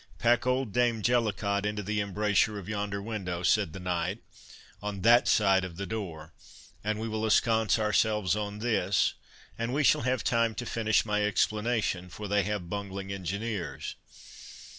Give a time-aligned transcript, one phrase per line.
[0.17, 4.17] Pack old Dame Jellicot into the embrasure of yonder window," said the knight,
[4.81, 6.33] "on that side of the door,
[6.83, 9.13] and we will ensconce ourselves on this,
[9.59, 13.93] and we shall have time to finish my explanation, for they have bungling engineers.